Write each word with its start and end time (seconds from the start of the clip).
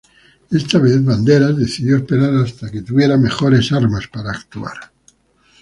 Esta 0.49 0.79
vez 0.79 1.05
Banderas 1.05 1.55
decidió 1.55 1.97
esperar 1.97 2.33
hasta 2.37 2.71
que 2.71 2.81
tuviera 2.81 3.17
mejores 3.17 3.71
armas 3.71 4.07
para 4.07 4.31
actuar. 4.31 4.79